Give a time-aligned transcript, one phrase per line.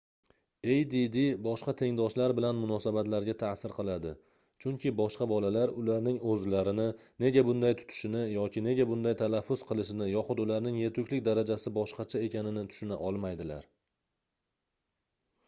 [0.75, 1.15] add
[1.47, 4.13] boshqa tengdoshlar bilan munosabatlarga taʼsir qiladi
[4.65, 6.85] chunki boshqa bolalar ularning oʻzlarini
[7.25, 12.97] nega bunday tutishini yoki nega bunday talaffuz qilishini yoxud ularning yetuklik darajasi boshqacha ekanini tushuna
[13.11, 13.69] olmaydilar